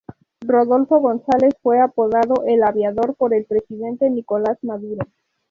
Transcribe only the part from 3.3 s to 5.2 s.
el presidente Nicolás Maduro.